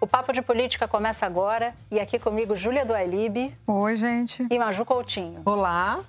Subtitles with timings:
[0.00, 4.46] O Papo de Política começa agora e aqui comigo Júlia do Ailib Oi, gente.
[4.50, 5.42] e Maju Coutinho.
[5.44, 6.00] Olá.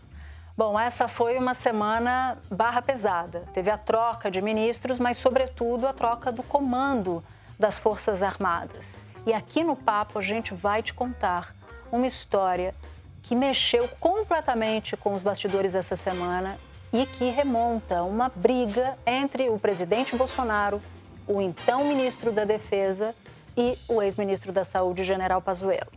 [0.57, 3.43] Bom, essa foi uma semana barra pesada.
[3.53, 7.21] Teve a troca de ministros, mas, sobretudo, a troca do comando
[7.59, 9.03] das Forças Armadas.
[9.25, 11.53] E aqui no Papo a gente vai te contar
[11.91, 12.73] uma história
[13.21, 16.57] que mexeu completamente com os bastidores essa semana
[16.93, 20.81] e que remonta a uma briga entre o presidente Bolsonaro,
[21.27, 23.13] o então ministro da Defesa
[23.55, 25.91] e o ex-ministro da Saúde, General Pazuello.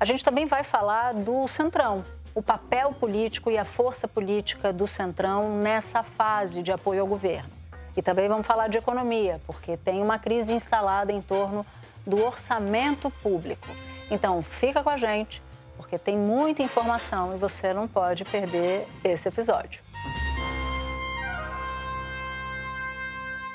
[0.00, 4.86] A gente também vai falar do Centrão, o papel político e a força política do
[4.86, 7.50] Centrão nessa fase de apoio ao governo.
[7.96, 11.66] E também vamos falar de economia, porque tem uma crise instalada em torno
[12.06, 13.66] do orçamento público.
[14.08, 15.42] Então, fica com a gente,
[15.76, 19.87] porque tem muita informação e você não pode perder esse episódio.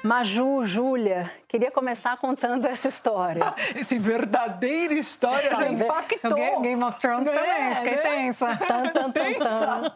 [0.04, 3.42] Maju, Júlia, queria começar contando essa história.
[3.74, 6.32] Esse verdadeira história Essa já ver- impactou.
[6.32, 8.02] O Ga- Game of Thrones Né, também, fiquei né?
[8.02, 8.58] tensa.
[8.58, 9.46] Tan, tan, tan, Tensa.
[9.46, 9.92] tan.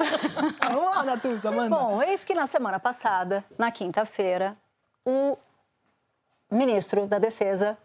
[0.71, 1.75] Vamos lá, Natuza, manda.
[1.75, 4.55] Bom, eis que na semana passada, na quinta-feira,
[5.05, 5.37] o
[6.49, 7.77] ministro da Defesa,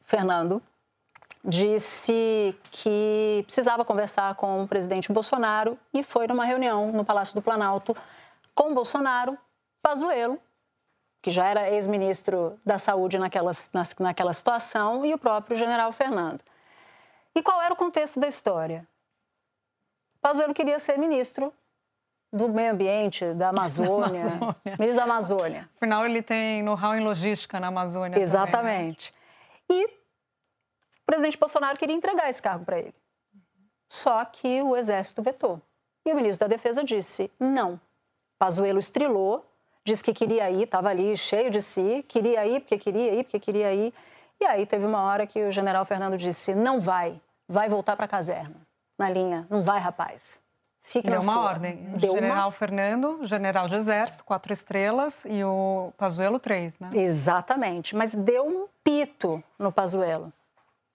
[0.00, 0.62] Fernando,
[1.44, 7.42] disse que precisava conversar com o presidente Bolsonaro e foi numa reunião no Palácio do
[7.42, 7.96] Planalto
[8.54, 9.36] com Bolsonaro,
[9.82, 10.38] Pazuello,
[11.20, 13.50] que já era ex-ministro da Saúde naquela,
[13.98, 16.42] naquela situação, e o próprio general Fernando.
[17.34, 18.86] E qual era o contexto da história?
[20.20, 21.52] Pazuello queria ser ministro
[22.32, 24.76] do meio ambiente, da Amazônia, Amazônia.
[24.78, 25.70] ministro da Amazônia.
[25.76, 28.10] Afinal, ele tem know-how em logística na Amazônia.
[28.10, 28.22] também, né?
[28.22, 29.14] Exatamente.
[29.68, 32.94] E o presidente Bolsonaro queria entregar esse cargo para ele.
[33.88, 35.60] Só que o Exército vetou.
[36.04, 37.80] E o ministro da Defesa disse não.
[38.38, 39.44] Pazuello estrilou,
[39.84, 43.38] disse que queria ir, estava ali cheio de si, queria ir porque queria ir, porque
[43.40, 43.92] queria ir.
[44.40, 48.04] E aí teve uma hora que o general Fernando disse: não vai, vai voltar para
[48.04, 48.56] a caserna.
[48.98, 50.40] Na linha, não vai, rapaz.
[50.82, 51.42] Fique Deu na uma sua.
[51.42, 51.76] ordem.
[51.98, 56.88] Deu uma general Fernando, general de exército, quatro estrelas, e o Pazuello, três, né?
[56.94, 60.32] Exatamente, mas deu um pito no Pazuello.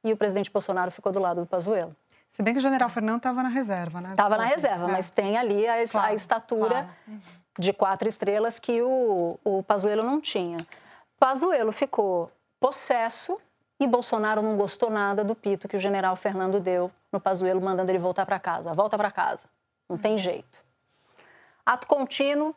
[0.04, 1.96] E o presidente Bolsonaro ficou do lado do Pazuello.
[2.32, 4.12] Se bem que o general Fernando estava na reserva, né?
[4.12, 4.92] Estava na reserva, É.
[4.92, 6.70] mas tem ali a, a Claro, estatura
[7.06, 7.22] claro.
[7.58, 10.66] De quatro estrelas que o, o Pazuello não tinha.
[11.20, 13.40] Pazuello ficou possesso
[13.80, 17.92] e Bolsonaro não gostou nada do pito que o general Fernando deu no Pazuello, mandando
[17.92, 18.74] ele voltar para casa.
[18.74, 19.48] Volta para casa,
[19.88, 20.60] não tem jeito.
[21.66, 22.56] Ato contínuo,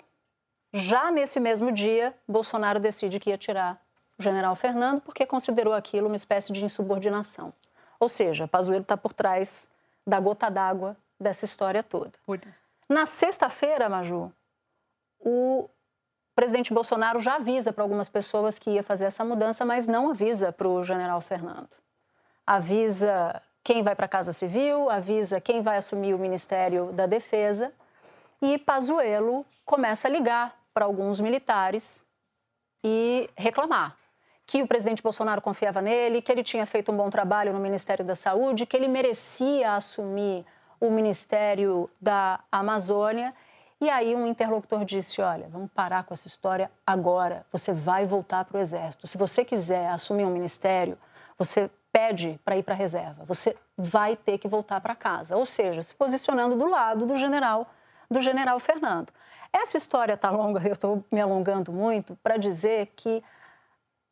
[0.73, 3.81] já nesse mesmo dia, Bolsonaro decide que ia tirar
[4.19, 7.53] o general Fernando porque considerou aquilo uma espécie de insubordinação.
[7.99, 9.71] Ou seja, Pazuello está por trás
[10.07, 12.13] da gota d'água dessa história toda.
[12.89, 14.33] Na sexta-feira, Maju,
[15.29, 15.69] o
[16.37, 20.53] presidente Bolsonaro já avisa para algumas pessoas que ia fazer essa mudança, mas não avisa
[20.53, 21.71] para o general Fernando.
[22.47, 27.73] Avisa quem vai para a Casa Civil, avisa quem vai assumir o Ministério da Defesa.
[28.41, 32.05] E Pazuello começa a ligar para alguns militares
[32.85, 33.97] e reclamar
[34.47, 38.05] que o presidente Bolsonaro confiava nele, que ele tinha feito um bom trabalho no Ministério
[38.05, 40.47] da Saúde, que ele merecia assumir
[40.79, 43.35] o Ministério da Amazônia.
[43.81, 47.45] E aí um interlocutor disse: Olha, vamos parar com essa história agora.
[47.53, 49.07] Você vai voltar para o Exército.
[49.07, 50.99] Se você quiser assumir um ministério,
[51.39, 53.25] você pede para ir para a reserva.
[53.25, 55.37] Você vai ter que voltar para casa.
[55.37, 57.71] Ou seja, se posicionando do lado do general,
[58.11, 59.13] do general Fernando.
[59.53, 63.23] Essa história está longa, eu estou me alongando muito, para dizer que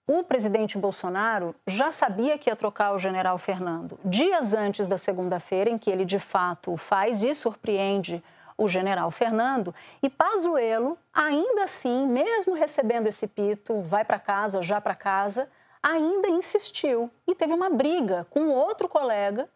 [0.07, 5.71] o presidente Bolsonaro já sabia que ia trocar o general Fernando dias antes da segunda-feira,
[5.71, 8.23] em que ele de fato o faz e surpreende
[8.57, 9.75] o general Fernando.
[10.03, 15.49] E Pazuello, ainda assim, mesmo recebendo esse pito, vai para casa, já para casa,
[15.83, 19.49] ainda insistiu e teve uma briga com outro colega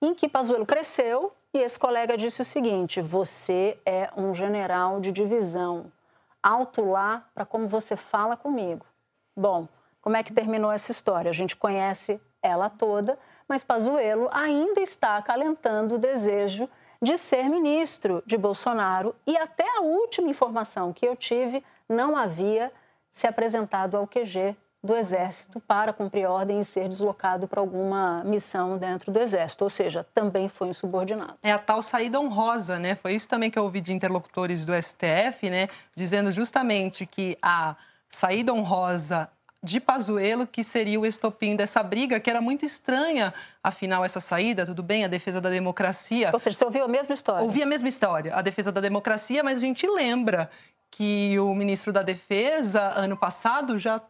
[0.00, 5.10] em que Pazuello cresceu e esse colega disse o seguinte: você é um general de
[5.10, 5.90] divisão,
[6.42, 8.86] alto lá para como você fala comigo.
[9.34, 9.68] Bom,
[10.00, 11.30] como é que terminou essa história?
[11.30, 16.68] A gente conhece ela toda, mas Pazuello ainda está acalentando o desejo
[17.00, 22.72] de ser ministro de Bolsonaro e até a última informação que eu tive não havia
[23.10, 28.78] se apresentado ao QG do Exército para cumprir ordem e ser deslocado para alguma missão
[28.78, 31.36] dentro do Exército, ou seja, também foi insubordinado.
[31.42, 32.94] É a tal saída honrosa, né?
[32.94, 35.68] Foi isso também que eu ouvi de interlocutores do STF, né?
[35.94, 37.74] Dizendo justamente que a
[38.10, 39.28] saída honrosa
[39.66, 44.64] de Pazuello, que seria o estopim dessa briga, que era muito estranha, afinal, essa saída,
[44.64, 46.30] tudo bem, a defesa da democracia.
[46.32, 47.42] Ou seja, você ouviu a mesma história?
[47.42, 50.48] Ouvi a mesma história, a defesa da democracia, mas a gente lembra
[50.90, 54.00] que o ministro da Defesa, ano passado, já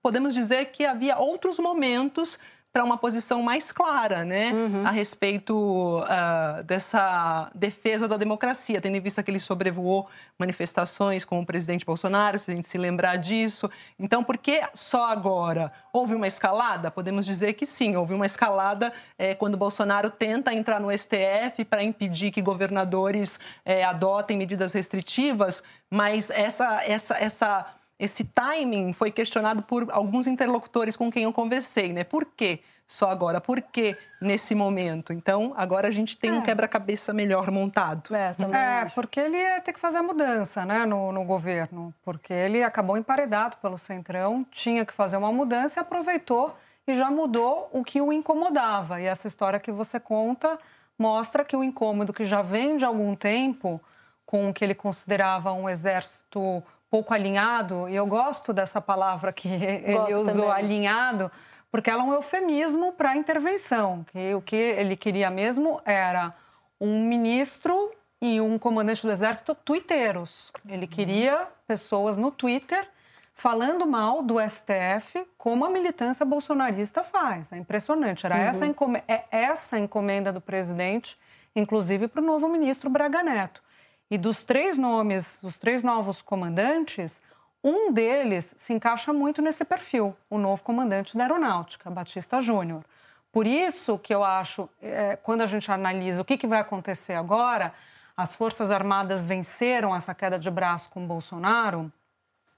[0.00, 2.38] podemos dizer que havia outros momentos
[2.72, 4.86] para uma posição mais clara, né, uhum.
[4.86, 10.08] a respeito uh, dessa defesa da democracia, tendo em vista que ele sobrevoou
[10.38, 13.68] manifestações com o presidente Bolsonaro, se a gente se lembrar disso.
[13.98, 15.72] Então, por que só agora?
[15.92, 16.92] Houve uma escalada?
[16.92, 21.82] Podemos dizer que sim, houve uma escalada é, quando Bolsonaro tenta entrar no STF para
[21.82, 27.66] impedir que governadores é, adotem medidas restritivas, mas essa, essa, essa
[28.00, 32.02] esse timing foi questionado por alguns interlocutores com quem eu conversei, né?
[32.02, 32.60] Por quê?
[32.86, 35.12] Só agora, por que nesse momento?
[35.12, 36.32] Então, agora a gente tem é.
[36.32, 38.12] um quebra-cabeça melhor montado.
[38.12, 42.32] É, é porque ele ia ter que fazer a mudança né, no, no, governo, porque
[42.32, 47.68] ele acabou emparedado pelo Centrão, tinha que fazer uma mudança e aproveitou e já mudou
[47.70, 49.00] o que o incomodava.
[49.00, 50.58] E essa história que você conta
[50.98, 53.80] mostra que o incômodo que já vem de algum tempo
[54.26, 59.48] com o que ele considerava um exército pouco alinhado, e eu gosto dessa palavra que
[59.48, 60.50] ele usou, também.
[60.50, 61.30] alinhado,
[61.70, 64.04] porque ela é um eufemismo para intervenção.
[64.10, 66.34] Que o que ele queria mesmo era
[66.80, 70.52] um ministro e um comandante do exército twitteiros.
[70.68, 72.86] Ele queria pessoas no Twitter
[73.34, 77.50] falando mal do STF, como a militância bolsonarista faz.
[77.52, 78.26] É impressionante.
[78.26, 78.42] Era uhum.
[78.42, 81.18] essa, encomenda, é essa encomenda do presidente,
[81.56, 83.62] inclusive para o novo ministro Braga Neto.
[84.10, 87.22] E dos três nomes, dos três novos comandantes,
[87.62, 92.84] um deles se encaixa muito nesse perfil, o novo comandante da Aeronáutica, Batista Júnior.
[93.30, 97.14] Por isso que eu acho, é, quando a gente analisa o que, que vai acontecer
[97.14, 97.72] agora,
[98.16, 101.92] as Forças Armadas venceram essa queda de braço com Bolsonaro?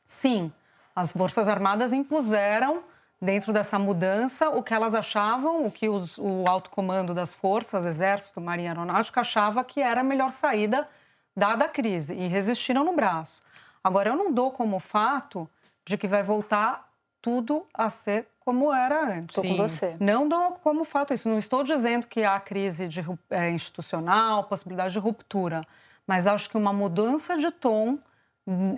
[0.07, 0.51] Sim,
[0.97, 2.83] as Forças Armadas impuseram,
[3.21, 7.85] dentro dessa mudança, o que elas achavam, o que os, o alto comando das forças,
[7.85, 10.89] Exército, Marinha Aeronáutica, achava que era a melhor saída
[11.37, 13.43] dada a crise, e resistiram no braço.
[13.83, 15.49] Agora, eu não dou como fato
[15.85, 16.89] de que vai voltar
[17.21, 19.37] tudo a ser como era antes.
[19.37, 19.97] Estou com você.
[20.01, 21.29] Não dou como fato isso.
[21.29, 25.65] Não estou dizendo que há crise de, é, institucional, possibilidade de ruptura,
[26.07, 27.99] mas acho que uma mudança de tom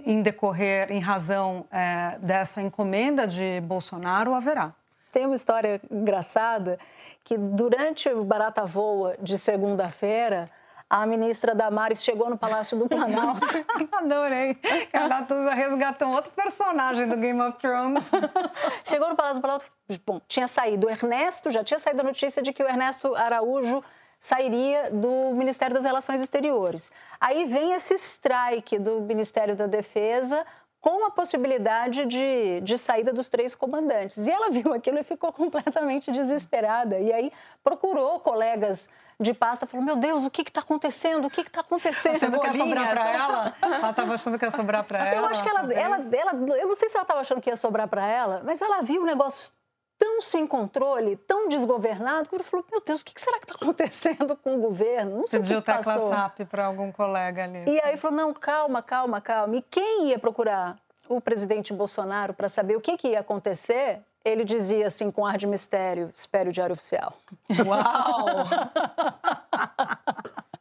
[0.05, 4.75] em decorrer, em razão é, dessa encomenda de Bolsonaro, haverá.
[5.11, 6.79] Tem uma história engraçada
[7.23, 10.51] que durante o Barata Voa de segunda-feira,
[10.95, 13.41] a ministra Damares chegou no Palácio do Planalto.
[13.91, 14.57] Adorei.
[14.93, 18.09] A Natuza resgatou outro personagem do Game of Thrones.
[18.85, 19.67] chegou no Palácio do Planalto.
[20.07, 23.83] Bom, tinha saído o Ernesto, já tinha saído a notícia de que o Ernesto Araújo
[24.21, 26.93] sairia do Ministério das Relações Exteriores.
[27.21, 30.47] Aí vem esse strike do Ministério da Defesa
[30.81, 34.29] com a possibilidade de, de saída dos três comandantes.
[34.29, 37.01] E ela viu aquilo e ficou completamente desesperada.
[37.01, 37.33] E aí
[37.65, 38.89] procurou colegas
[39.25, 41.27] de pasta, falou: Meu Deus, o que está acontecendo?
[41.27, 42.19] O que está acontecendo?
[42.19, 43.57] Você não quer sobrar para ela?
[43.61, 45.27] Ela estava achando que ia sobrar para ela?
[45.27, 47.57] Eu acho que ela, ela, ela, eu não sei se ela estava achando que ia
[47.57, 49.53] sobrar para ela, mas ela viu o negócio
[49.99, 53.55] tão sem controle, tão desgovernado, que ele falou: Meu Deus, o que será que está
[53.61, 55.19] acontecendo com o governo?
[55.19, 56.09] Não sei Pediu o que passou.
[56.09, 57.65] WhatsApp para algum colega ali.
[57.67, 59.57] E aí falou: Não, calma, calma, calma.
[59.57, 60.77] E quem ia procurar
[61.09, 64.03] o presidente Bolsonaro para saber o que, que ia acontecer?
[64.25, 67.19] Ele dizia assim com ar de mistério: espere o diário oficial.
[67.67, 68.47] Uau!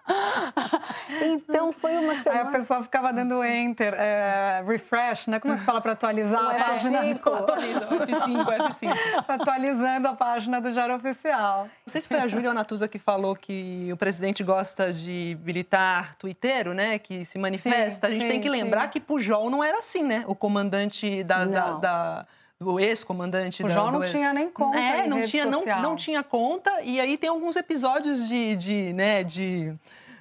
[1.24, 2.41] então foi uma semana.
[2.41, 5.39] Aí a pessoa ficava dando enter, é, refresh, né?
[5.39, 7.03] Como é que fala para atualizar a página?
[7.03, 9.25] F5, F5, F5.
[9.27, 11.63] Atualizando a página do Diário Oficial.
[11.63, 16.15] Não sei se foi a Júlia Natuza que falou que o presidente gosta de militar
[16.15, 17.00] twitteiro, né?
[17.00, 18.08] Que se manifesta.
[18.08, 18.89] Sim, a gente sim, tem que lembrar sim.
[18.89, 20.25] que Pujol não era assim, né?
[20.27, 22.25] O comandante da, da, da
[22.63, 23.63] do ex-comandante.
[23.63, 24.79] O João não tinha nem conta.
[24.79, 26.82] É, não tinha, não, não tinha conta.
[26.82, 29.75] E aí tem alguns episódios de, de né, de.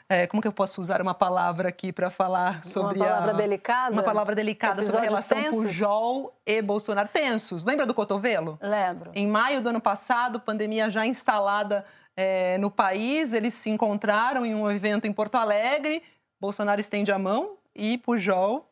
[0.09, 3.35] É, como que eu posso usar uma palavra aqui para falar sobre uma palavra a,
[3.35, 5.63] delicada uma palavra delicada sobre a relação tensos?
[5.63, 11.07] Pujol e Bolsonaro tensos lembra do cotovelo lembro em maio do ano passado pandemia já
[11.07, 16.03] instalada é, no país eles se encontraram em um evento em Porto Alegre
[16.39, 18.69] Bolsonaro estende a mão e Pujol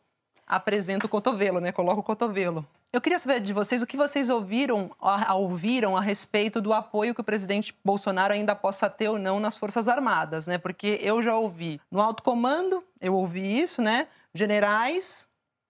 [0.46, 4.28] apresenta o cotovelo né coloca o cotovelo eu queria saber de vocês o que vocês
[4.28, 4.90] ouviram,
[5.32, 9.56] ouviram a respeito do apoio que o presidente Bolsonaro ainda possa ter ou não nas
[9.56, 10.58] Forças Armadas, né?
[10.58, 14.08] Porque eu já ouvi no alto comando, eu ouvi isso, né?
[14.34, 15.24] Generais,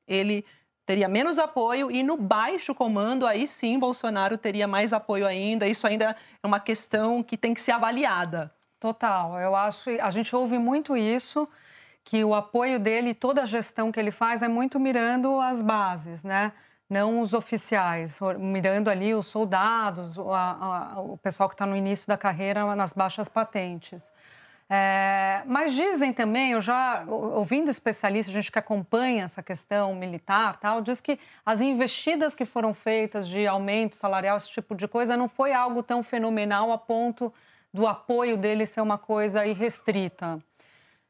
[0.09, 0.47] ele
[0.87, 5.67] teria menos apoio e no baixo comando, aí sim, Bolsonaro teria mais apoio ainda.
[5.67, 8.53] Isso ainda é uma questão que tem que ser avaliada.
[8.81, 9.39] Total.
[9.39, 11.47] Eu acho, a gente ouve muito isso,
[12.03, 16.23] que o apoio dele, toda a gestão que ele faz é muito mirando as bases,
[16.23, 16.51] né?
[16.91, 22.19] Não os oficiais, mirando ali os soldados, a, o pessoal que está no início da
[22.19, 24.13] carreira nas baixas patentes.
[24.73, 30.81] É, mas dizem também, eu já ouvindo especialistas, gente que acompanha essa questão militar, tal,
[30.81, 35.29] diz que as investidas que foram feitas de aumento salarial, esse tipo de coisa, não
[35.29, 37.33] foi algo tão fenomenal a ponto
[37.73, 40.41] do apoio dele ser uma coisa irrestrita.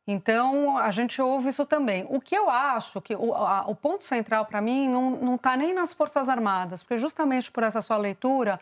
[0.06, 2.06] Então, a gente ouve isso também.
[2.08, 5.72] O que eu acho que o, a, o ponto central para mim não está nem
[5.72, 8.58] nas Forças Armadas, porque justamente por essa sua leitura,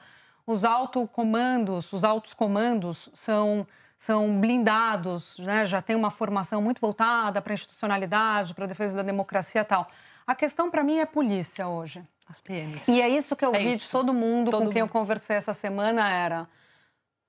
[0.47, 3.67] os altos comandos, os altos comandos são,
[3.99, 5.65] são blindados, né?
[5.65, 9.65] já tem uma formação muito voltada para a institucionalidade, para a defesa da democracia e
[9.65, 9.89] tal.
[10.27, 12.03] A questão para mim é polícia hoje.
[12.29, 12.89] As PMs.
[12.89, 13.87] E é isso que eu é vi isso.
[13.87, 14.91] de todo mundo todo com quem mundo.
[14.91, 16.47] eu conversei essa semana era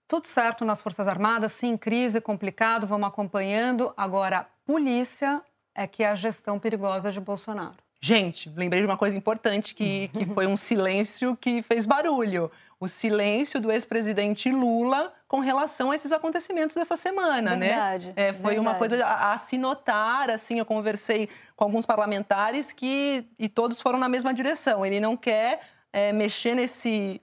[0.09, 3.93] tudo certo nas Forças Armadas, sim, crise, complicado, vamos acompanhando.
[3.95, 5.39] Agora, polícia
[5.75, 7.75] é que é a gestão perigosa de Bolsonaro.
[8.01, 12.51] Gente, lembrei de uma coisa importante que, que foi um silêncio que fez barulho.
[12.79, 18.13] O silêncio do ex-presidente Lula com relação a esses acontecimentos dessa semana, Verdade, né?
[18.15, 18.77] É, foi uma verdade.
[18.79, 23.99] coisa a, a se notar, assim, eu conversei com alguns parlamentares que e todos foram
[23.99, 24.83] na mesma direção.
[24.83, 25.59] Ele não quer
[25.93, 27.21] é, mexer nesse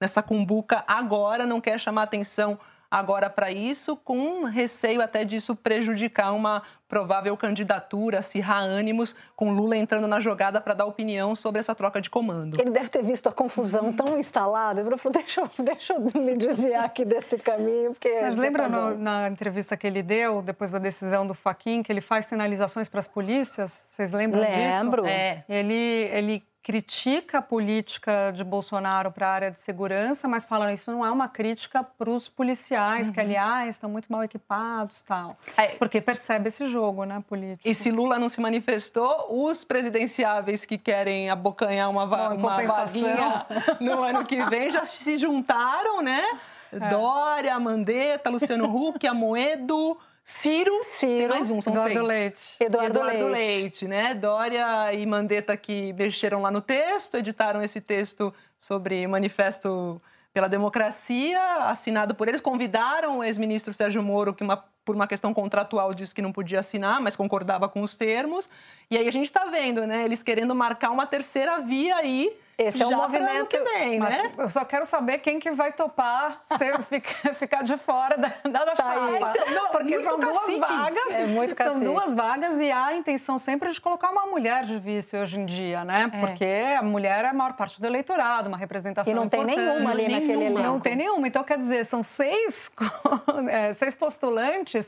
[0.00, 2.58] nessa cumbuca agora, não quer chamar atenção
[2.90, 9.76] agora para isso, com receio até disso prejudicar uma provável candidatura, acirrar ânimos, com Lula
[9.76, 12.58] entrando na jogada para dar opinião sobre essa troca de comando.
[12.58, 14.80] Ele deve ter visto a confusão tão instalada.
[14.80, 17.90] Ele falou: deixa, eu- deixa eu me desviar aqui desse caminho.
[17.92, 21.82] Porque Mas tá lembra no- na entrevista que ele deu, depois da decisão do Faquin,
[21.82, 23.70] que ele faz sinalizações para as polícias?
[23.90, 25.02] Vocês lembram Lembro.
[25.02, 25.12] disso?
[25.14, 25.44] É.
[25.46, 30.92] Ele, ele critica a política de Bolsonaro para a área de segurança, mas fala isso
[30.92, 35.34] não é uma crítica para os policiais, que, aliás, estão muito mal equipados tal.
[35.56, 35.68] É.
[35.68, 37.66] Porque percebe esse jogo, né, político.
[37.66, 42.62] E se Lula não se manifestou, os presidenciáveis que querem abocanhar uma, va Bom, uma
[42.62, 43.46] vaguinha
[43.80, 46.22] no ano que vem já se juntaram, né?
[46.70, 46.86] É.
[46.90, 49.96] Dória, Mandetta, Luciano Huck, Amoedo,
[50.32, 50.80] Ciro.
[50.82, 52.06] Ciro, mais um, são Eduardo seis.
[52.06, 52.40] Leite.
[52.60, 53.32] Eduardo Eduardo Leite.
[53.32, 54.14] Leite, né?
[54.14, 61.40] Dória e Mandetta que mexeram lá no texto, editaram esse texto sobre manifesto pela democracia,
[61.64, 66.14] assinado por eles, convidaram o ex-ministro Sérgio Moro, que uma- por uma questão contratual disse
[66.14, 68.50] que não podia assinar, mas concordava com os termos.
[68.90, 70.04] E aí a gente está vendo, né?
[70.04, 72.36] Eles querendo marcar uma terceira via aí.
[72.58, 74.32] Esse é um já movimento- que vem, né?
[74.36, 78.64] Eu só quero saber quem que vai topar ser, ficar, ficar de fora da, da,
[78.64, 79.10] da Tá chapa.
[79.30, 80.58] Então, não, Porque são duas cacique.
[80.58, 81.10] vagas.
[81.12, 81.84] É muito São cacique.
[81.84, 85.46] duas vagas e há a intenção sempre de colocar uma mulher de vice hoje em
[85.46, 86.10] dia, né?
[86.12, 86.18] É.
[86.18, 86.44] Porque
[86.76, 89.64] a mulher é a maior parte do eleitorado, uma representação E não tem importante.
[89.64, 90.58] nenhuma ali naquele elenco.
[90.62, 91.28] Não tem nenhuma.
[91.28, 92.72] Então, quer dizer, são seis,
[93.48, 94.84] é, seis postulantes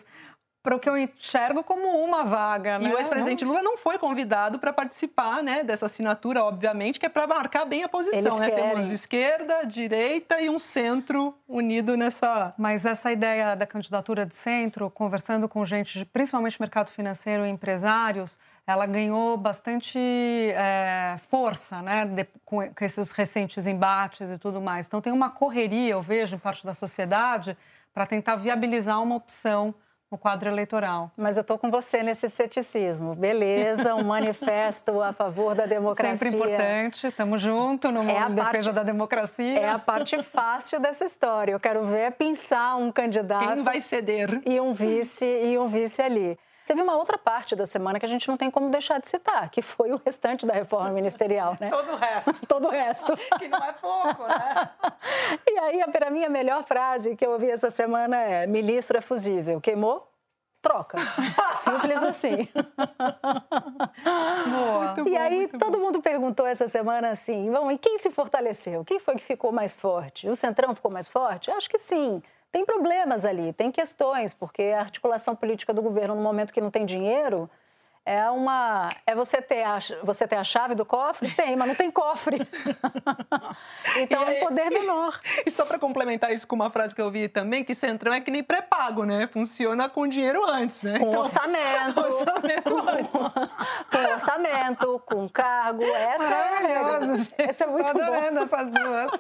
[0.63, 2.89] para o que eu enxergo como uma vaga, né?
[2.91, 7.09] E o ex-presidente Lula não foi convidado para participar né, dessa assinatura, obviamente, que é
[7.09, 8.39] para marcar bem a posição.
[8.39, 8.51] Né?
[8.51, 12.53] Temos esquerda, direita e um centro unido nessa.
[12.59, 17.49] Mas essa ideia da candidatura de centro, conversando com gente, de, principalmente mercado financeiro e
[17.49, 24.61] empresários, ela ganhou bastante é, força, né, de- com, com esses recentes embates e tudo
[24.61, 24.87] mais.
[24.87, 27.57] Então tem uma correria, eu vejo, em parte da sociedade,
[27.95, 29.75] para tentar viabilizar uma opção
[30.11, 31.11] no quadro eleitoral.
[31.17, 33.15] Mas eu estou com você nesse ceticismo.
[33.15, 36.17] Beleza, um manifesto a favor da democracia.
[36.17, 39.59] Sempre importante, estamos juntos no É em defesa parte- da democracia.
[39.61, 41.53] É a parte fácil dessa história.
[41.53, 44.41] Eu quero ver pensar um candidato Quem vai ceder?
[44.45, 46.37] e um vice e um vice ali.
[46.71, 49.51] Teve uma outra parte da semana que a gente não tem como deixar de citar,
[49.51, 51.67] que foi o restante da reforma ministerial, né?
[51.75, 53.17] Todo o resto, Todo o resto.
[53.41, 54.71] que não é pouco, né?
[55.49, 59.01] E aí, para mim, a melhor frase que eu ouvi essa semana é: ministro é
[59.01, 59.61] fusível.
[59.61, 60.09] Queimou?
[60.63, 60.97] Troca.
[61.57, 62.49] Simples assim.
[64.49, 64.95] Boa.
[64.95, 65.87] Muito E bom, aí, muito todo bom.
[65.87, 68.85] mundo perguntou essa semana assim: bom, e quem se fortaleceu?
[68.85, 70.29] Quem foi que ficou mais forte?
[70.29, 71.51] O Centrão ficou mais forte?
[71.51, 72.23] Acho que sim.
[72.53, 76.71] Tem problemas ali, tem questões, porque a articulação política do governo no momento que não
[76.71, 77.49] tem dinheiro
[78.05, 78.89] é uma.
[79.07, 81.31] É você ter a, você ter a chave do cofre?
[81.37, 82.39] Tem, mas não tem cofre.
[83.97, 85.21] então é um poder menor.
[85.47, 88.21] E só para complementar isso com uma frase que eu vi também, que centrão é
[88.21, 89.27] que nem pré-pago, né?
[89.33, 90.99] Funciona com dinheiro antes, né?
[90.99, 92.01] Com orçamento.
[92.01, 93.11] orçamento antes.
[93.91, 95.85] com orçamento, com cargo.
[95.85, 97.35] Essa é, Maravilhoso, gente.
[97.39, 99.13] essa é muito Tô adorando essas duas.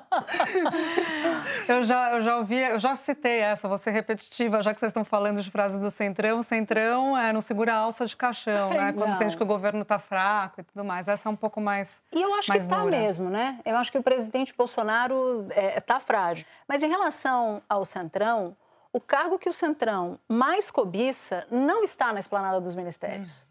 [1.68, 4.90] eu, já, eu já ouvi, eu já citei essa, vou ser repetitiva, já que vocês
[4.90, 6.42] estão falando de frases do Centrão.
[6.42, 8.92] Centrão é, não segura a alça de caixão, né?
[8.92, 9.18] Quando Não.
[9.18, 11.08] sente que o governo está fraco e tudo mais.
[11.08, 12.02] Essa é um pouco mais.
[12.12, 12.90] E eu acho que está dura.
[12.96, 13.58] mesmo, né?
[13.64, 15.46] Eu acho que o presidente Bolsonaro
[15.76, 16.46] está frágil.
[16.68, 18.56] Mas em relação ao Centrão,
[18.92, 23.46] o cargo que o Centrão mais cobiça não está na esplanada dos ministérios.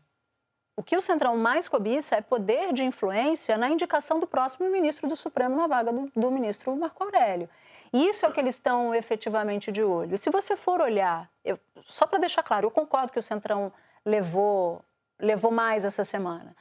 [0.76, 5.08] O que o Centrão mais cobiça é poder de influência na indicação do próximo ministro
[5.08, 7.48] do Supremo na vaga do, do ministro Marco Aurélio.
[7.92, 10.18] E isso é o que eles estão efetivamente de olho.
[10.18, 13.72] Se você for olhar, eu- só para deixar claro, eu concordo que o Centrão
[14.04, 14.82] levou,
[15.20, 16.56] levou mais essa semana.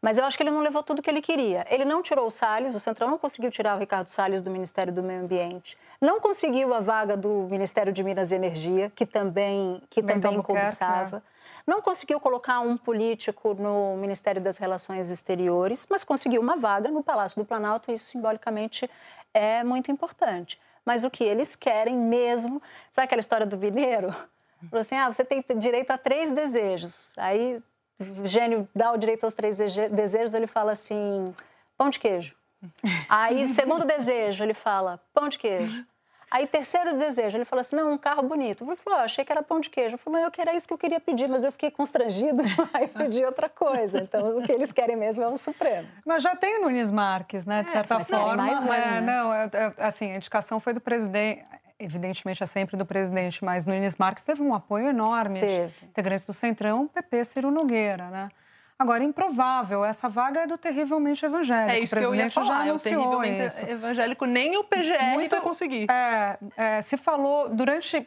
[0.00, 1.64] Mas eu acho que ele não levou tudo que ele queria.
[1.70, 4.92] Ele não tirou o Salles, o Centrão não conseguiu tirar o Ricardo Salles do Ministério
[4.92, 5.78] do Meio Ambiente.
[6.00, 10.64] Não conseguiu a vaga do Ministério de Minas e Energia, que também, que também Albuquerque,
[10.66, 11.22] cobiçava.
[11.66, 17.02] Não conseguiu colocar um político no Ministério das Relações Exteriores, mas conseguiu uma vaga no
[17.02, 18.90] Palácio do Planalto, e isso simbolicamente
[19.32, 20.60] é muito importante.
[20.84, 24.10] Mas o que eles querem mesmo, sabe aquela história do mineiro?
[24.68, 27.12] Falou assim: ah, você tem direito a três desejos.
[27.16, 27.62] Aí
[28.00, 31.34] o gênio dá o direito aos três dese- desejos, ele fala assim:
[31.76, 32.34] pão de queijo.
[33.08, 35.84] Aí, segundo desejo, ele fala pão de queijo.
[36.32, 38.64] Aí, terceiro desejo, ele falou assim: não, um carro bonito.
[38.64, 39.90] Ele falou: "Ó, achei que era pão de queijo.
[39.90, 42.42] Ele falou: não, eu que era isso que eu queria pedir, mas eu fiquei constrangido,
[42.72, 44.00] aí pedi outra coisa.
[44.00, 45.86] Então, o que eles querem mesmo é o Supremo.
[46.06, 47.62] Mas já tem o Nunes Marques, né?
[47.64, 48.42] De certa mas tem forma.
[48.44, 49.00] um, é, né?
[49.02, 51.44] Não, é- é- assim, a indicação foi do presidente.
[51.78, 55.72] Evidentemente é sempre do presidente, mas Nunes Marques teve um apoio enorme Teve.
[55.80, 58.30] de integrantes do Centrão, PP Ciro Nogueira, né?
[58.82, 61.70] Agora, improvável, essa vaga é do terrivelmente evangélico.
[61.70, 62.66] É isso o que eu ia falar.
[62.66, 63.70] É o terrivelmente isso.
[63.70, 64.26] evangélico.
[64.26, 65.86] Nem o PGR vai conseguir.
[65.88, 68.04] É, é, se falou durante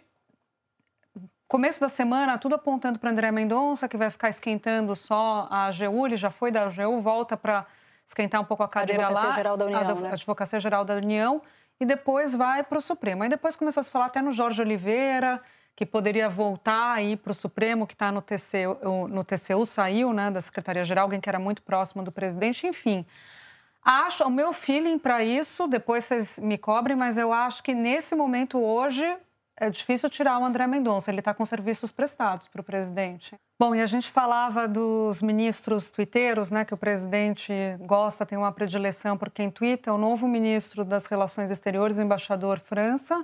[1.48, 6.08] começo da semana, tudo apontando para André Mendonça, que vai ficar esquentando só a AGU,
[6.08, 7.66] ele já foi da AGU, volta para
[8.06, 9.36] esquentar um pouco a cadeira Advocacia lá.
[9.36, 10.10] Geral da União, a né?
[10.12, 11.42] Advocacia Geral da União,
[11.80, 13.24] e depois vai para o Supremo.
[13.24, 15.42] Aí depois começou a se falar até no Jorge Oliveira,
[15.76, 20.32] que poderia voltar aí para o Supremo, que está no TCU, no TCU, saiu né,
[20.32, 23.06] da Secretaria-Geral, alguém que era muito próximo do presidente, enfim.
[23.84, 28.16] Acho, o meu feeling para isso, depois vocês me cobrem, mas eu acho que nesse
[28.16, 29.06] momento hoje
[29.58, 33.36] é difícil tirar o André Mendonça, ele está com serviços prestados para o presidente.
[33.58, 38.52] Bom, e a gente falava dos ministros twitteiros, né, que o presidente gosta, tem uma
[38.52, 39.94] predileção por quem twitta.
[39.94, 43.22] O novo ministro das Relações Exteriores, o embaixador França,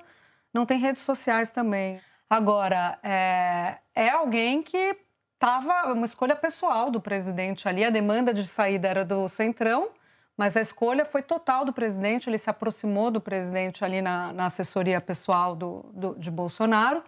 [0.53, 1.99] não tem redes sociais também.
[2.31, 4.95] Agora, é, é alguém que
[5.33, 7.83] estava uma escolha pessoal do presidente ali.
[7.83, 9.89] A demanda de saída era do Centrão,
[10.37, 12.29] mas a escolha foi total do presidente.
[12.29, 17.03] Ele se aproximou do presidente ali na, na assessoria pessoal do, do- de Bolsonaro.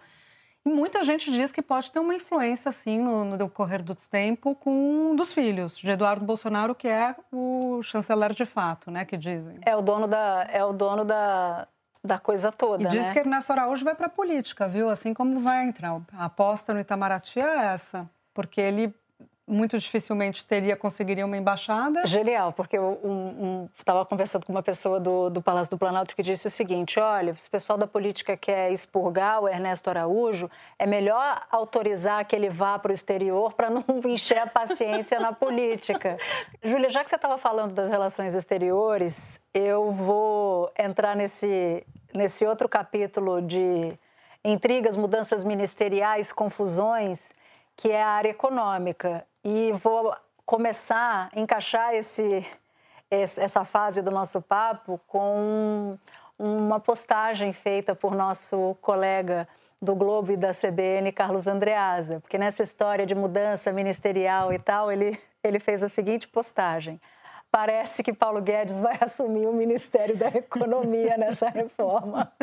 [0.62, 4.54] E muita gente diz que pode ter uma influência, assim, no, no decorrer do tempo,
[4.54, 4.70] com
[5.10, 9.06] um dos filhos de Eduardo Bolsonaro, que é o chanceler de fato, né?
[9.06, 9.58] Que dizem.
[9.64, 11.66] É o dono da, é o dono da,
[12.04, 12.84] da coisa toda.
[12.84, 13.12] E diz né?
[13.12, 14.90] que Ernesto Araújo vai para a política, viu?
[14.90, 16.00] Assim como vai entrar.
[16.12, 18.94] A aposta no Itamaraty é essa, porque ele
[19.46, 22.06] muito dificilmente teria conseguiria uma embaixada.
[22.06, 26.46] Genial, porque eu estava conversando com uma pessoa do, do Palácio do Planalto que disse
[26.46, 31.42] o seguinte: olha, se o pessoal da política quer expurgar o Ernesto Araújo, é melhor
[31.50, 36.16] autorizar que ele vá para o exterior para não encher a paciência na política.
[36.62, 42.68] Júlia, já que você estava falando das relações exteriores, eu vou entrar nesse, nesse outro
[42.68, 43.98] capítulo de
[44.44, 47.32] intrigas, mudanças ministeriais, confusões,
[47.76, 49.26] que é a área econômica.
[49.42, 50.14] E vou
[50.46, 52.46] começar a encaixar esse,
[53.10, 55.98] essa fase do nosso papo com
[56.38, 59.48] uma postagem feita por nosso colega
[59.80, 64.90] do Globo e da CBN, Carlos Andreasa, porque nessa história de mudança ministerial e tal,
[64.90, 67.00] ele, ele fez a seguinte postagem.
[67.54, 72.32] Parece que Paulo Guedes vai assumir o Ministério da Economia nessa reforma.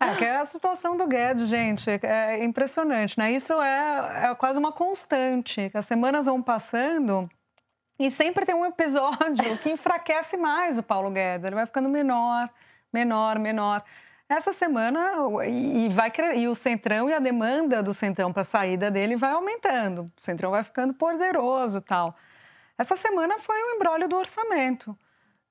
[0.00, 1.88] É, que é a situação do Guedes, gente.
[1.88, 3.30] É impressionante, né?
[3.30, 5.70] Isso é, é quase uma constante.
[5.72, 7.30] As semanas vão passando
[7.96, 11.44] e sempre tem um episódio que enfraquece mais o Paulo Guedes.
[11.44, 12.50] Ele vai ficando menor,
[12.92, 13.84] menor, menor.
[14.28, 15.12] Essa semana,
[15.46, 19.30] e, vai, e o Centrão e a demanda do Centrão para a saída dele vai
[19.30, 20.10] aumentando.
[20.20, 22.16] O Centrão vai ficando poderoso tal.
[22.78, 24.96] Essa semana foi o embrólio do orçamento.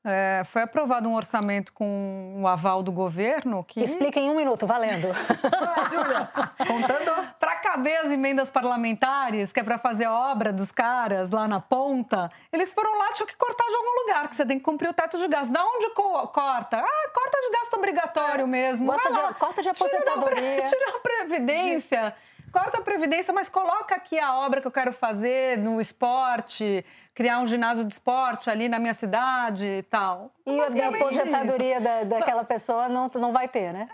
[0.05, 4.67] É, foi aprovado um orçamento com o aval do governo que Explica em um minuto,
[4.67, 5.07] valendo.
[5.89, 6.29] Júlia,
[6.67, 7.33] contando.
[7.39, 11.61] para caber as emendas parlamentares, que é para fazer a obra dos caras lá na
[11.61, 14.89] ponta, eles foram lá, tinham que cortar de algum lugar, que você tem que cumprir
[14.89, 15.53] o teto de gasto.
[15.53, 16.79] Da onde co- corta?
[16.85, 18.87] Ah, corta de gasto obrigatório mesmo.
[18.91, 20.63] Gosta Vai de- corta de tira da aposentadoria.
[20.67, 22.13] Tira a previdência.
[22.53, 26.85] Corta a previdência, mas coloca aqui a obra que eu quero fazer no esporte,
[27.15, 30.31] criar um ginásio de esporte ali na minha cidade e tal.
[30.45, 31.83] E a aposentadoria isso.
[31.83, 33.89] da, daquela pessoa não, não vai ter, né?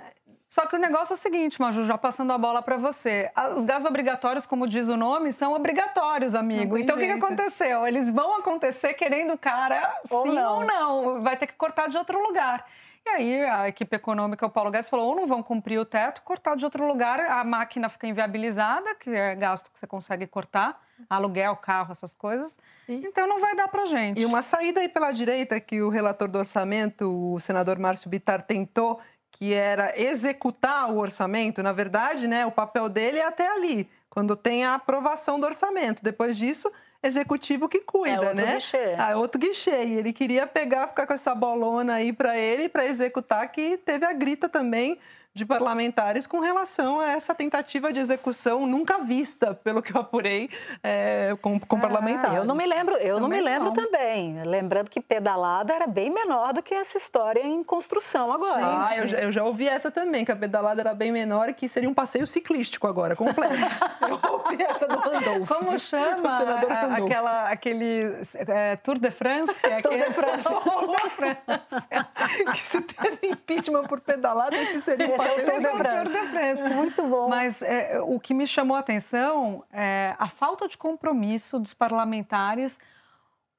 [0.50, 3.32] Só que o negócio é o seguinte, Maju, já passando a bola para você.
[3.56, 6.78] Os gastos obrigatórios, como diz o nome, são obrigatórios, amigo.
[6.78, 7.88] Então, o que, que, aconteceu?
[7.88, 10.56] Eles vão acontecer querendo o cara ou sim não.
[10.56, 11.22] ou não.
[11.22, 12.66] Vai ter que cortar de outro lugar.
[13.06, 16.22] E aí a equipe econômica, o Paulo Guedes, falou: ou não vão cumprir o teto,
[16.22, 20.82] cortar de outro lugar, a máquina fica inviabilizada, que é gasto que você consegue cortar,
[21.10, 22.58] aluguel, carro, essas coisas.
[22.88, 22.96] E...
[22.96, 24.20] Então não vai dar para gente.
[24.20, 28.42] E uma saída aí pela direita que o relator do orçamento, o senador Márcio Bitar,
[28.44, 29.00] tentou,
[29.32, 31.64] que era executar o orçamento.
[31.64, 36.04] Na verdade, né, o papel dele é até ali, quando tem a aprovação do orçamento.
[36.04, 38.56] Depois disso, executivo que cuida, é outro né?
[38.56, 38.96] Guichê.
[38.98, 39.84] Ah, é outro guichê.
[39.86, 44.06] E ele queria pegar, ficar com essa bolona aí para ele, para executar, que teve
[44.06, 45.00] a grita também
[45.40, 50.50] de parlamentares com relação a essa tentativa de execução nunca vista, pelo que eu apurei,
[50.84, 52.38] é, com, com ah, parlamentares.
[52.38, 53.74] Eu não me lembro, eu também não me lembro não.
[53.74, 54.44] também.
[54.44, 58.62] Lembrando que pedalada era bem menor do que essa história em construção agora.
[58.62, 61.54] Ah, eu já, eu já, ouvi essa também, que a pedalada era bem menor e
[61.54, 63.56] que seria um passeio ciclístico agora, completo.
[64.08, 65.48] eu ouvi essa do Randolph.
[65.48, 69.54] Como chama a, aquela, aquele é, Tour de France?
[69.54, 70.44] Que é Tour de France.
[70.44, 71.88] Tour de France.
[72.54, 76.74] que se teve impeachment por pedalada, esse seria um passeio Tour de France.
[76.74, 77.30] Muito bom.
[77.30, 82.80] Mas é, o que me chamou a atenção é a falta de compromisso dos parlamentares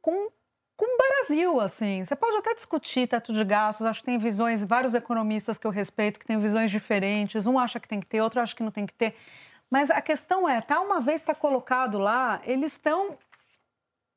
[0.01, 0.31] com
[0.81, 2.03] com o Brasil, assim.
[2.03, 5.71] Você pode até discutir teto de gastos, acho que tem visões, vários economistas que eu
[5.71, 7.47] respeito, que têm visões diferentes.
[7.47, 9.15] Um acha que tem que ter, outro acha que não tem que ter.
[9.71, 13.19] Mas a questão é, tá uma vez está colocado lá, eles estão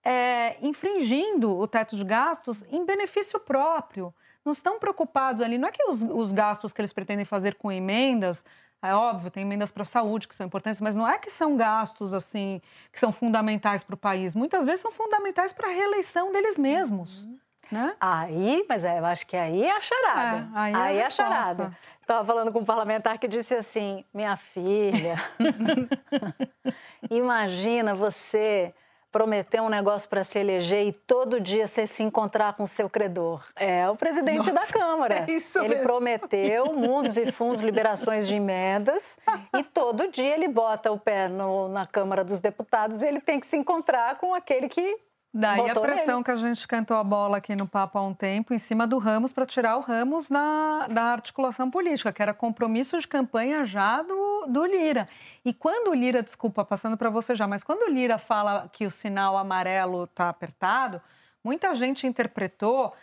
[0.04, 4.14] é, infringindo o teto de gastos em benefício próprio
[4.44, 5.58] não estão preocupados ali.
[5.58, 8.44] Não é que os, os gastos que eles pretendem fazer com emendas,
[8.82, 11.56] é óbvio, tem emendas para a saúde que são importantes, mas não é que são
[11.56, 12.62] gastos assim
[12.92, 14.36] que são fundamentais para o país.
[14.36, 17.24] Muitas vezes são fundamentais para a reeleição deles mesmos.
[17.24, 17.40] Uhum.
[17.72, 17.96] Né?
[18.00, 20.38] Aí, mas é, eu acho que aí é a charada.
[20.38, 21.78] É, aí, é aí é a charada.
[22.02, 25.16] Estava falando com um parlamentar que disse assim: minha filha,
[27.10, 28.74] imagina você
[29.14, 32.90] prometer um negócio para se eleger e todo dia você se encontrar com o seu
[32.90, 33.46] credor.
[33.56, 35.26] É o presidente Nossa, da Câmara.
[35.28, 35.84] É isso ele mesmo.
[35.84, 39.18] prometeu mundos e fundos, liberações de emendas
[39.56, 43.40] e todo dia ele bota o pé no, na Câmara dos Deputados e ele tem
[43.40, 44.98] que se encontrar com aquele que
[45.34, 46.24] Daí a pressão nele.
[46.26, 49.00] que a gente cantou a bola aqui no Papo há um tempo em cima do
[49.00, 54.04] Ramos para tirar o Ramos da, da articulação política, que era compromisso de campanha já
[54.04, 55.08] do, do Lira.
[55.44, 58.86] E quando o Lira, desculpa, passando para você já, mas quando o Lira fala que
[58.86, 61.02] o sinal amarelo está apertado,
[61.44, 62.94] muita gente interpretou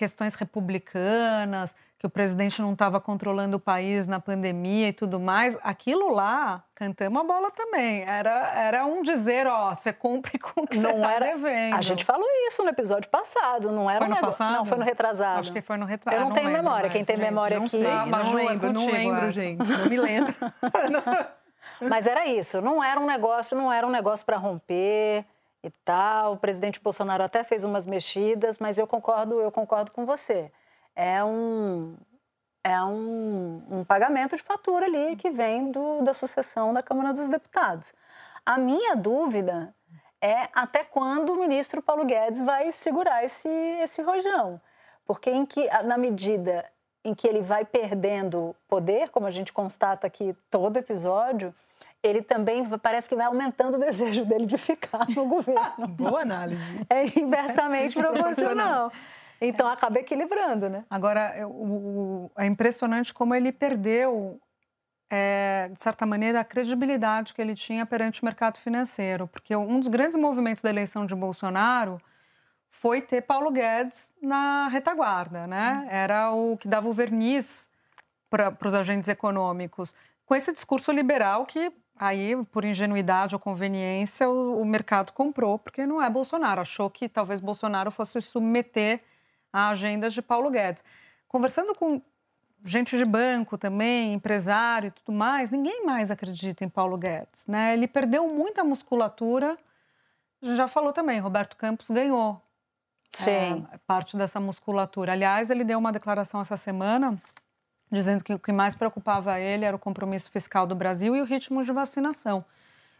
[0.00, 5.58] questões republicanas, que o presidente não estava controlando o país na pandemia e tudo mais,
[5.62, 8.02] aquilo lá, cantamos a bola também.
[8.04, 11.74] Era, era um dizer, ó, você cumpre com o que não você está devendo.
[11.76, 14.56] A gente falou isso no episódio passado, não era foi no um passado?
[14.56, 15.40] Não, foi no retrasado.
[15.40, 16.22] Acho que foi no retrasado.
[16.22, 17.76] Eu não, não tenho memória, quem tem memória não aqui...
[17.76, 19.32] Sei, não, não lembro, não lembro, essa.
[19.32, 20.34] gente, não me lembro.
[21.86, 25.26] Mas era isso, não era um negócio, não era um negócio para romper
[25.62, 26.34] e tal.
[26.34, 30.52] O presidente Bolsonaro até fez umas mexidas, mas eu concordo, eu concordo com você.
[30.94, 31.96] É um
[32.62, 37.28] é um, um pagamento de fatura ali que vem do, da sucessão da Câmara dos
[37.28, 37.92] Deputados.
[38.44, 39.74] A minha dúvida
[40.20, 44.60] é até quando o ministro Paulo Guedes vai segurar esse, esse rojão.
[45.06, 46.70] Porque em que, na medida
[47.02, 51.54] em que ele vai perdendo poder, como a gente constata aqui todo episódio,
[52.02, 55.86] ele também parece que vai aumentando o desejo dele de ficar no governo.
[55.96, 56.60] Boa análise.
[56.88, 58.90] É inversamente proporcional.
[59.40, 60.84] Então acaba equilibrando, né?
[60.88, 64.40] Agora, o, é impressionante como ele perdeu,
[65.10, 69.26] é, de certa maneira, a credibilidade que ele tinha perante o mercado financeiro.
[69.26, 72.00] Porque um dos grandes movimentos da eleição de Bolsonaro
[72.70, 75.84] foi ter Paulo Guedes na retaguarda, né?
[75.84, 75.88] Hum.
[75.90, 77.68] Era o que dava o verniz
[78.28, 79.94] para os agentes econômicos.
[80.24, 85.84] Com esse discurso liberal que aí, por ingenuidade ou conveniência, o, o, mercado comprou, porque
[85.84, 86.62] não é Bolsonaro.
[86.62, 89.02] Achou que talvez Bolsonaro fosse submeter
[89.52, 90.82] a agenda de Paulo Guedes.
[91.28, 92.00] Conversando com
[92.64, 97.44] gente de banco também, empresário e tudo mais, ninguém mais acredita em Paulo Guedes.
[97.46, 97.74] Né?
[97.74, 99.58] Ele perdeu muita musculatura.
[100.40, 102.40] A gente já falou também, Roberto Campos ganhou
[103.12, 103.66] Sim.
[103.72, 105.12] É, parte dessa musculatura.
[105.12, 107.20] Aliás, ele deu uma declaração essa semana
[107.90, 111.24] dizendo que o que mais preocupava ele era o compromisso fiscal do Brasil e o
[111.24, 112.44] ritmo de vacinação,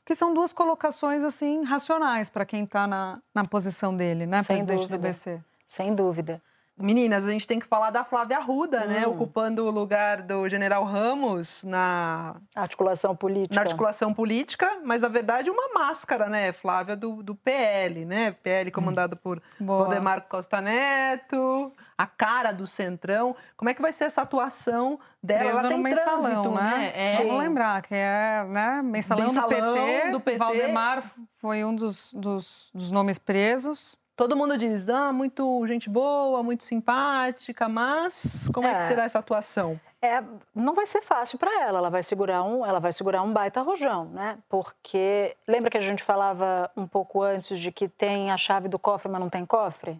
[0.04, 4.56] que são duas colocações assim racionais para quem está na, na posição dele, né, Sem
[4.56, 4.98] presidente dúvida.
[4.98, 5.40] do BC.
[5.66, 6.42] Sem dúvida.
[6.80, 9.06] Meninas, a gente tem que falar da Flávia Arruda, né?
[9.06, 9.10] Hum.
[9.10, 13.54] Ocupando o lugar do General Ramos na, Articulação política.
[13.54, 18.32] na articulação política, mas na verdade uma máscara, né, Flávia, do, do PL, né?
[18.42, 19.84] PL comandado por Boa.
[19.84, 23.36] Valdemar Costa Neto, a cara do Centrão.
[23.56, 25.40] Como é que vai ser essa atuação dela?
[25.40, 26.76] Preso Ela tem no mensalão, trânsito, né?
[26.78, 26.92] né?
[26.94, 27.16] É.
[27.18, 30.38] Vamos lembrar que é né, mensalão, Mensalão do, PT, do PT.
[30.38, 31.04] Valdemar
[31.36, 33.99] foi um dos, dos, dos nomes presos.
[34.20, 38.74] Todo mundo diz, ah, muito gente boa, muito simpática, mas como é, É.
[38.74, 39.80] que será essa atuação?
[40.02, 40.22] É,
[40.54, 41.78] não vai ser fácil para ela.
[41.78, 44.36] Ela vai segurar um, ela vai segurar um baita rojão, né?
[44.46, 48.78] Porque lembra que a gente falava um pouco antes de que tem a chave do
[48.78, 49.92] cofre, mas não tem cofre?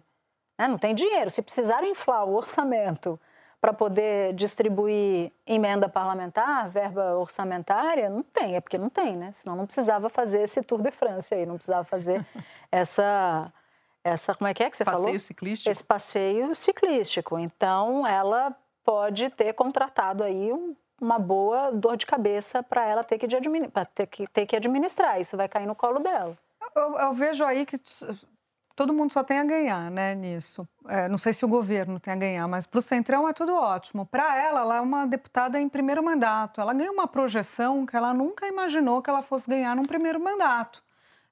[0.55, 0.67] Né?
[0.67, 1.31] Não tem dinheiro.
[1.31, 3.19] Se precisaram inflar o orçamento
[3.59, 9.31] para poder distribuir emenda parlamentar, verba orçamentária, não tem, é porque não tem, né?
[9.31, 12.23] Senão não precisava fazer esse Tour de France aí, não precisava fazer
[12.71, 13.51] essa
[14.03, 15.01] essa como é que é que você falou?
[15.01, 15.71] Passeio ciclístico?
[15.71, 17.37] esse passeio ciclístico.
[17.39, 23.17] Então, ela pode ter contratado aí um- uma boa dor de cabeça para ela ter
[23.17, 25.19] que, ter, que, ter que administrar.
[25.19, 26.37] Isso vai cair no colo dela.
[26.75, 27.75] Eu, eu vejo aí que
[28.75, 30.67] todo mundo só tem a ganhar, né, nisso.
[30.87, 33.53] É, não sei se o governo tem a ganhar, mas para o Centrão é tudo
[33.55, 34.05] ótimo.
[34.05, 36.61] Para ela, ela é uma deputada em primeiro mandato.
[36.61, 40.83] Ela ganha uma projeção que ela nunca imaginou que ela fosse ganhar num primeiro mandato.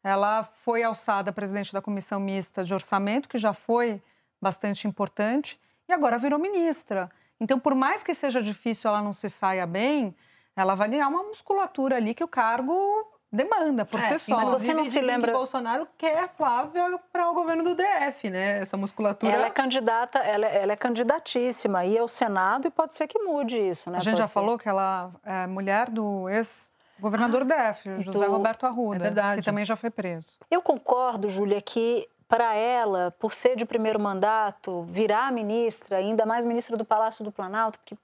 [0.03, 4.01] Ela foi alçada presidente da Comissão Mista de Orçamento, que já foi
[4.41, 7.09] bastante importante, e agora virou ministra.
[7.39, 10.15] Então, por mais que seja difícil ela não se saia bem,
[10.55, 12.73] ela vai ganhar uma musculatura ali que o cargo
[13.31, 14.33] demanda por si só.
[14.33, 17.75] É, Mas você não se lembra- que Bolsonaro quer a Flávia para o governo do
[17.75, 18.59] DF, né?
[18.59, 19.31] Essa musculatura.
[19.31, 23.19] Ela é candidata, ela, é- ela é candidatíssima e ao Senado e pode ser que
[23.19, 23.97] mude isso, né?
[23.97, 24.33] A gente Pode já ser.
[24.33, 26.27] falou que ela é mulher do
[26.99, 29.41] ex-governador DF, José do- Roberto Arruda, É verdade.
[29.41, 30.37] que também já foi preso.
[30.51, 36.45] Eu concordo, Júlia, que para ela, por ser de primeiro mandato, virar ministra, ainda mais
[36.45, 37.97] ministra do Palácio do Planalto, porque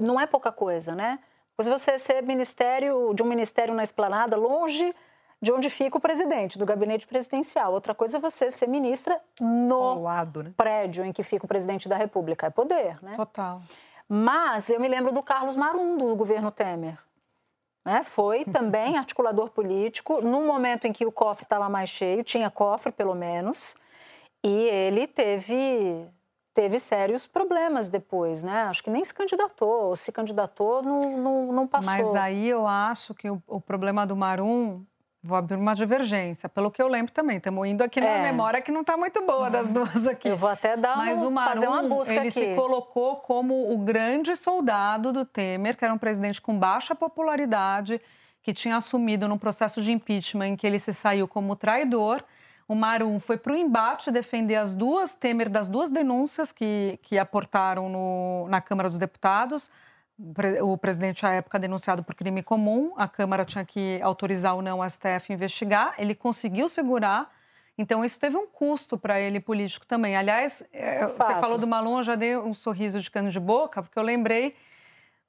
[0.00, 1.18] não é pouca coisa, né?
[1.56, 4.92] Pois você ser ministério de um ministério na esplanada, longe
[5.40, 7.72] de onde fica o presidente, do gabinete presidencial.
[7.72, 10.52] Outra coisa é você ser ministra no lado, né?
[10.56, 12.46] prédio em que fica o presidente da República.
[12.46, 13.14] É poder, né?
[13.16, 13.60] Total.
[14.08, 16.96] Mas eu me lembro do Carlos Marum, do governo Temer.
[17.84, 18.04] Né?
[18.04, 22.92] Foi também articulador político, num momento em que o cofre estava mais cheio, tinha cofre
[22.92, 23.74] pelo menos,
[24.44, 26.06] e ele teve,
[26.54, 28.62] teve sérios problemas depois, né?
[28.62, 31.86] Acho que nem se candidatou, ou se candidatou, não, não, não passou.
[31.86, 34.84] Mas aí eu acho que o, o problema do Marum,
[35.22, 36.48] vou abrir uma divergência.
[36.48, 38.16] Pelo que eu lembro também, estamos indo aqui É.
[38.18, 40.28] na memória que não está muito boa das duas aqui.
[40.28, 42.32] Eu vou até dar Mas um, o Marum, fazer uma busca ele aqui.
[42.32, 48.00] se colocou como o grande soldado do Temer, que era um presidente com baixa popularidade,
[48.42, 52.24] que tinha assumido num processo de impeachment em que ele se saiu como traidor.
[52.66, 57.18] O Marum foi para o embate defender as duas, Temer, das duas denúncias que, que
[57.18, 59.70] aportaram no, na Câmara dos Deputados.
[60.22, 64.54] O pre- O presidente, à época, denunciado por crime comum, a Câmara tinha que autorizar
[64.54, 65.94] ou não o STF investigar.
[65.98, 67.30] Ele conseguiu segurar.
[67.76, 70.16] Então, isso teve um custo para ele político também.
[70.16, 71.40] Aliás, eh, você Fato.
[71.40, 74.54] falou do Malum, eu já dei um sorriso de cano de boca, porque eu lembrei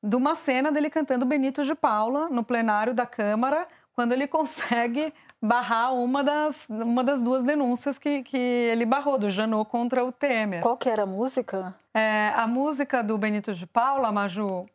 [0.04, 5.14] de uma cena dele cantando Benito de Paula no plenário da Câmara, quando ele consegue
[5.42, 10.12] barrar uma das, uma das duas denúncias que, que ele barrou, do Janot contra o
[10.12, 10.62] Temer.
[10.62, 11.74] Qual que era a música?
[11.94, 14.66] É, a música do Benito de Paula, Maju,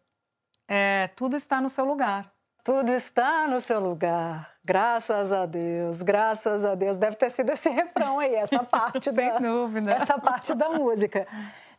[0.69, 2.31] é Tudo Está no Seu Lugar.
[2.65, 4.51] Tudo está no seu lugar.
[4.63, 6.99] Graças a Deus, graças a Deus.
[6.99, 9.91] Deve ter sido esse refrão aí, essa parte Sem da, dúvida.
[9.93, 11.27] essa parte da música.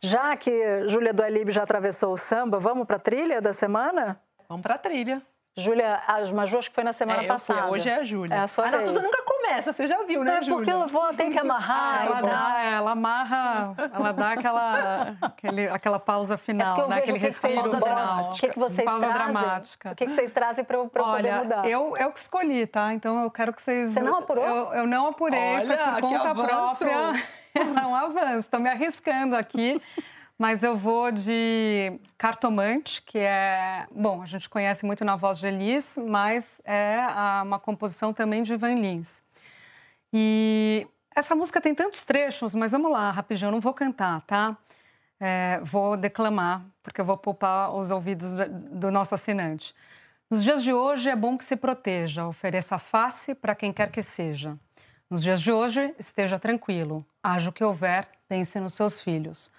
[0.02, 4.20] Já que Júlia do Alib já atravessou o samba, vamos para a trilha da semana?
[4.48, 5.22] Vamos pra trilha.
[5.56, 7.70] Júlia, a Maju acho que foi na semana É, eu fui, passada.
[7.70, 8.34] hoje é a Júlia.
[8.34, 9.04] É a sua a Natuza vez.
[9.04, 10.56] nunca começa, você já viu, né, É Júlia?
[10.56, 12.06] porque eu vou ter que amarrar.
[12.06, 12.30] ela, e tal.
[12.30, 16.96] dá, ela amarra, ela dá aquela, aquele, aquela pausa É final, eu né?
[16.98, 18.30] aquele o que, que vocês respiro Pausa final.
[18.30, 19.32] o que, que vocês pausa trazem.
[19.32, 19.90] dramática.
[19.90, 21.66] O que, que vocês trazem para eu, poder Olha, mudar?
[21.68, 22.92] eu, eu que escolhi, tá?
[22.94, 23.92] Então eu quero que vocês.
[23.92, 24.44] Você não apurou?
[24.44, 27.24] Eu, eu não apurei, Olha, foi por conta própria.
[27.52, 29.82] É um avanço, estou me arriscando aqui.
[30.38, 33.86] Mas eu vou de Cartomante, que é.
[33.90, 38.42] Bom, a gente conhece muito na voz de Elis, mas é a- uma composição também
[38.44, 39.20] de Ivan Lins.
[40.12, 44.56] E essa música tem tantos trechos, mas vamos lá, rapidinho, eu não vou cantar, tá?
[45.18, 49.74] É, vou declamar, porque eu vou poupar os ouvidos do nosso assinante.
[50.30, 54.02] Nos dias de hoje é bom que se proteja, ofereça face para quem quer que
[54.02, 54.56] seja.
[55.10, 59.52] Nos dias de hoje, esteja tranquilo, haja o que houver, pense nos seus filhos.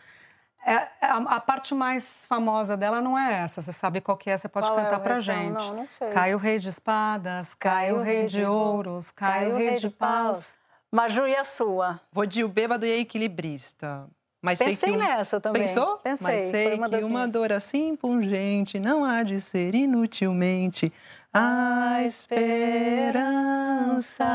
[0.64, 4.38] É, a, a parte mais famosa dela não é essa, você sabe qual que é,
[4.38, 5.54] você pode Qual é cantar o pra gente.
[5.54, 6.10] Não, não sei.
[6.10, 10.48] Cai o rei de espadas, cai, o rei de ouros, cai, o rei de paus.
[10.92, 12.00] Maju e a sua?
[12.12, 14.08] Vou de o bêbado e a equilibrista.
[14.42, 14.98] Mas Pensei um...
[14.98, 15.62] nessa também.
[15.64, 15.98] Pensou?
[15.98, 16.34] Pensei.
[16.34, 17.32] Mas sei uma que uma minhas.
[17.32, 20.92] dor assim pungente não há de ser inutilmente.
[21.34, 24.26] A esperança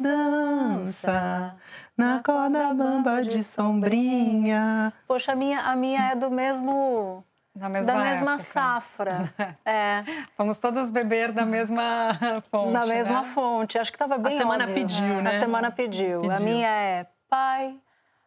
[0.00, 1.54] dança
[1.96, 4.92] na corda bamba de sombrinha.
[5.06, 7.22] Poxa, a minha, a minha é do mesmo.
[7.56, 8.44] Da mesma, da mesma época.
[8.44, 9.32] safra.
[9.64, 10.02] É,
[10.36, 12.18] Vamos todos beber da mesma
[12.50, 12.72] fonte.
[12.72, 13.30] na mesma né?
[13.32, 13.78] fonte.
[13.78, 14.74] Acho que estava bem semana óbvio.
[14.74, 15.38] pediu, A né?
[15.38, 16.24] semana pediu.
[16.24, 16.44] A Pediu.
[16.46, 17.76] minha é Pai,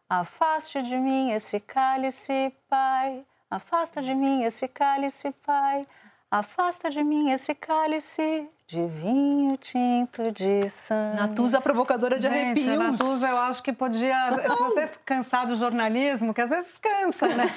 [0.08, 3.24] afaste de mim esse cálice, Pai.
[3.50, 5.84] Afasta de mim esse cálice, Pai.
[6.30, 11.16] Afasta de mim esse cálice de vinho tinto de sangue.
[11.16, 12.68] Natuza provocadora de Gente, arrepios.
[12.68, 14.14] a Natuza, eu acho que podia.
[14.42, 17.48] Se você cansar do jornalismo, que às vezes cansa, né?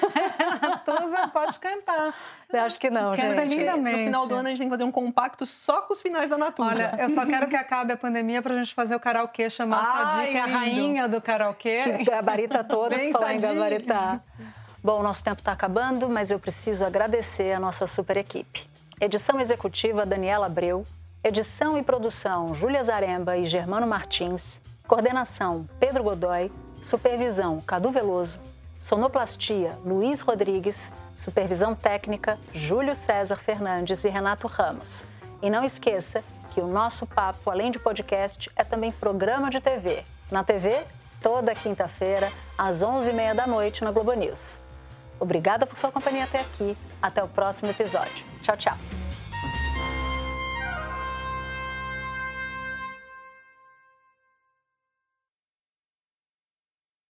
[0.62, 2.14] A Natuza pode cantar.
[2.50, 3.28] Eu acho que não, gente.
[3.34, 4.04] ver No lindamente.
[4.04, 6.38] final do ano a gente tem que fazer um compacto só com os finais da
[6.38, 6.70] Natuza.
[6.70, 9.82] Olha, eu só quero que acabe a pandemia pra gente fazer o karaokê, chamar a
[9.82, 11.98] Ai, Sadi, que é a rainha do karaokê.
[11.98, 14.22] Que gabarita todas, Bem falar em gabaritar.
[14.82, 18.66] Bom, o nosso tempo está acabando, mas eu preciso agradecer a nossa super equipe.
[18.98, 20.84] Edição executiva Daniela Abreu,
[21.24, 26.50] edição e produção Júlia Zaremba e Germano Martins, coordenação Pedro Godoy,
[26.84, 28.38] supervisão Cadu Veloso,
[28.80, 35.04] sonoplastia Luiz Rodrigues, supervisão técnica Júlio César Fernandes e Renato Ramos.
[35.40, 40.04] E não esqueça que o nosso papo, além de podcast, é também programa de TV.
[40.30, 40.84] Na TV,
[41.22, 44.60] toda quinta-feira, às 11h30 da noite, na Globo News.
[45.20, 46.76] Obrigada por sua companhia até aqui.
[47.00, 48.24] Até o próximo episódio.
[48.42, 49.11] Tchau, tchau.